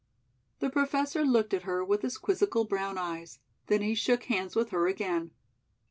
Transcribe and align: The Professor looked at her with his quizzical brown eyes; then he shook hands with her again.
The 0.61 0.71
Professor 0.71 1.23
looked 1.23 1.53
at 1.53 1.61
her 1.61 1.85
with 1.85 2.01
his 2.01 2.17
quizzical 2.17 2.65
brown 2.65 2.97
eyes; 2.97 3.37
then 3.67 3.83
he 3.83 3.93
shook 3.93 4.23
hands 4.23 4.55
with 4.55 4.71
her 4.71 4.87
again. 4.87 5.29